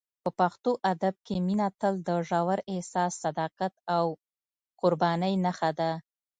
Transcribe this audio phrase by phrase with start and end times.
[0.23, 4.05] په پښتو ادب کې مینه تل د ژور احساس، صداقت او
[4.81, 5.91] قربانۍ نښه ده.